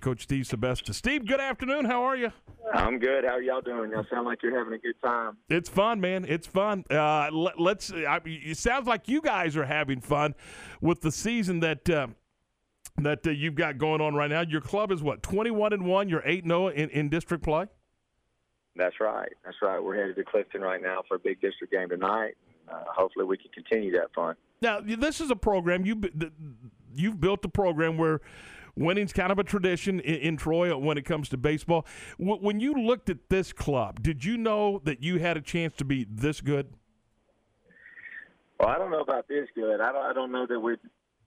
[0.00, 0.94] Coach Steve Sebesta.
[0.94, 1.84] Steve, good afternoon.
[1.84, 2.30] How are you?
[2.72, 3.24] I'm good.
[3.24, 3.90] How are y'all doing?
[3.90, 5.36] Y'all sound like you're having a good time.
[5.48, 6.24] It's fun, man.
[6.28, 6.84] It's fun.
[6.88, 10.36] Uh, let, us I, it sounds like you guys are having fun
[10.80, 12.06] with the season that uh,
[12.98, 14.42] that uh, you've got going on right now.
[14.42, 16.08] Your club is what 21 and one.
[16.08, 17.66] You're eight zero oh in, in district play.
[18.76, 19.32] That's right.
[19.44, 19.82] That's right.
[19.82, 22.36] We're headed to Clifton right now for a big district game tonight.
[22.70, 24.36] Uh, hopefully, we can continue that fun.
[24.62, 26.00] Now, this is a program you
[26.94, 28.20] you've built a program where
[28.78, 31.86] winning's kind of a tradition in, in Troy when it comes to baseball.
[32.18, 35.74] W- when you looked at this club, did you know that you had a chance
[35.76, 36.72] to be this good?
[38.58, 39.80] Well, I don't know about this good.
[39.80, 40.78] I don't, I don't know that we'd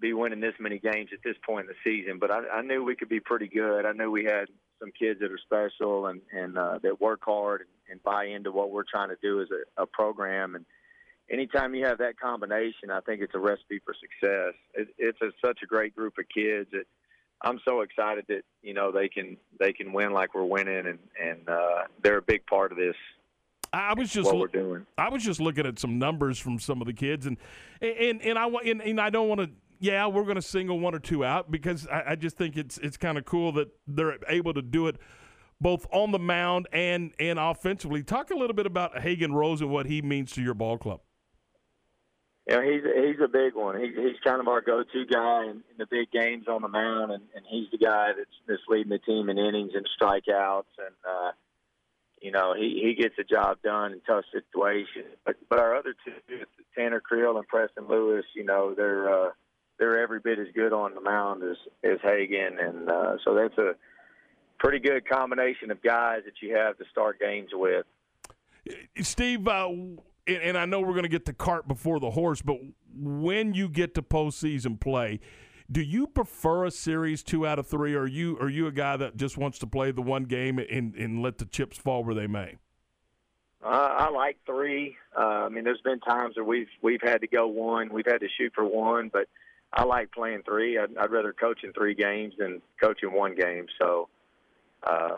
[0.00, 2.82] be winning this many games at this point in the season, but I, I knew
[2.82, 3.86] we could be pretty good.
[3.86, 4.46] I knew we had
[4.80, 8.50] some kids that are special and, and uh, that work hard and, and buy into
[8.52, 10.54] what we're trying to do as a, a program.
[10.56, 10.66] And
[11.30, 14.54] anytime you have that combination, I think it's a recipe for success.
[14.74, 16.84] It, it's a, such a great group of kids that–
[17.44, 20.98] I'm so excited that you know they can they can win like we're winning, and
[21.22, 22.96] and uh, they're a big part of this.
[23.72, 24.86] I was just what we're doing.
[24.96, 27.36] I was just looking at some numbers from some of the kids, and
[27.80, 29.50] and and I and, and I don't want to.
[29.80, 32.78] Yeah, we're going to single one or two out because I, I just think it's
[32.78, 34.96] it's kind of cool that they're able to do it
[35.60, 38.02] both on the mound and and offensively.
[38.02, 41.00] Talk a little bit about Hagen Rose and what he means to your ball club
[42.46, 43.80] you know, he's he's a big one.
[43.80, 47.10] He, he's kind of our go-to guy in, in the big games on the mound,
[47.12, 50.94] and, and he's the guy that's, that's leading the team in innings and strikeouts, and
[51.08, 51.32] uh,
[52.20, 55.16] you know he he gets the job done in tough situations.
[55.24, 56.44] But but our other two,
[56.76, 59.30] Tanner Creel and Preston Lewis, you know they're uh,
[59.78, 63.56] they're every bit as good on the mound as as Hagen, and uh, so that's
[63.56, 63.74] a
[64.58, 67.86] pretty good combination of guys that you have to start games with.
[69.00, 69.48] Steve.
[69.48, 69.70] Uh,
[70.26, 72.58] and, and I know we're going to get the cart before the horse, but
[72.96, 75.20] when you get to postseason play,
[75.70, 78.72] do you prefer a series two out of three, or are you are you a
[78.72, 82.04] guy that just wants to play the one game and, and let the chips fall
[82.04, 82.56] where they may?
[83.64, 84.94] Uh, I like three.
[85.16, 88.20] Uh, I mean, there's been times where we've we've had to go one, we've had
[88.20, 89.26] to shoot for one, but
[89.72, 90.78] I like playing three.
[90.78, 93.66] I'd, rather coach in three games than coach in one game.
[93.80, 94.08] So
[94.82, 95.16] uh,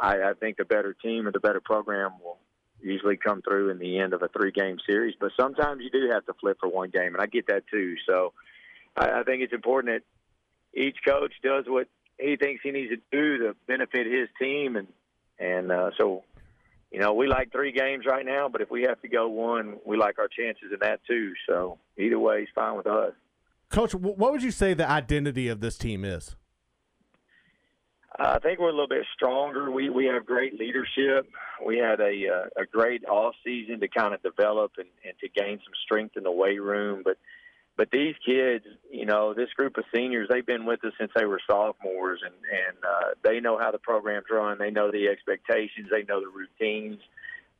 [0.00, 2.35] I, I think the better team or the better program will
[2.80, 5.14] usually come through in the end of a three game series.
[5.18, 7.94] But sometimes you do have to flip for one game, and I get that too.
[8.08, 8.32] So
[8.96, 11.88] I, I think it's important that each coach does what
[12.18, 14.88] he thinks he needs to do to benefit his team, and
[15.38, 16.24] and uh, so
[16.90, 19.76] you know we like three games right now, but if we have to go one,
[19.84, 21.32] we like our chances in that too.
[21.48, 23.12] So either way is fine with us.
[23.68, 26.36] Coach, what would you say the identity of this team is?
[28.18, 29.70] I think we're a little bit stronger.
[29.70, 31.28] We we have great leadership.
[31.64, 35.28] We had a uh, a great off season to kind of develop and, and to
[35.28, 37.02] gain some strength in the weight room.
[37.04, 37.18] But
[37.76, 41.26] but these kids, you know, this group of seniors, they've been with us since they
[41.26, 44.56] were sophomores, and and uh, they know how the program's run.
[44.58, 45.88] They know the expectations.
[45.90, 47.00] They know the routines.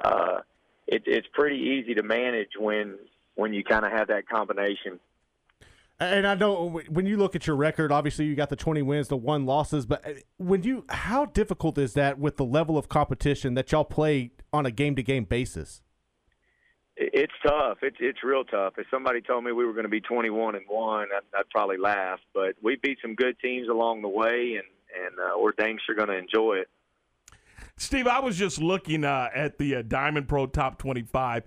[0.01, 0.41] Uh,
[0.87, 2.99] it, it's pretty easy to manage when
[3.35, 5.01] when you kind of have that combination
[5.99, 9.09] and I know when you look at your record, obviously you got the 20 wins,
[9.09, 12.89] the one losses, but uh, when you how difficult is that with the level of
[12.89, 15.83] competition that y'all play on a game-to-game basis?
[16.99, 17.79] It's tough.
[17.83, 18.75] It's it's real tough.
[18.79, 21.77] If somebody told me we were going to be 21 and 1, I'd, I'd probably
[21.77, 24.67] laugh, but we beat some good teams along the way and
[25.05, 26.69] and uh, we're dang sure going to enjoy it.
[27.79, 31.45] Steve, I was just looking uh, at the uh, Diamond Pro Top 25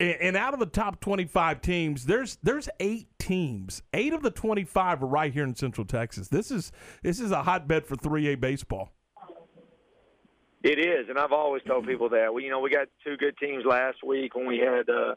[0.00, 5.02] and out of the top 25 teams there's there's eight teams eight of the 25
[5.02, 6.28] are right here in central texas.
[6.28, 6.72] This is
[7.02, 8.92] this is a hotbed for 3a baseball.
[10.62, 12.32] It is and i've always told people that.
[12.32, 15.14] We you know we got two good teams last week when we had uh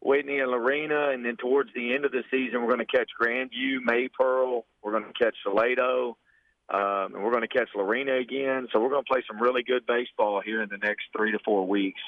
[0.00, 3.08] whitney and lorena and then towards the end of the season we're going to catch
[3.20, 6.16] grandview maypearl we're going to catch salado
[6.70, 8.68] um, and we're going to catch lorena again.
[8.72, 11.38] So we're going to play some really good baseball here in the next three to
[11.44, 12.00] four weeks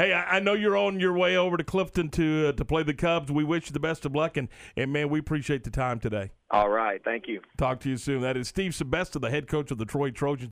[0.00, 2.82] Hey, I, I know you're on your way over to Clifton to uh, to play
[2.82, 3.30] the Cubs.
[3.30, 6.30] We wish you the best of luck, and and man, we appreciate the time today.
[6.50, 7.42] All right, thank you.
[7.58, 8.22] Talk to you soon.
[8.22, 10.48] That is Steve Sebesta, the head coach of the Troy Trojans.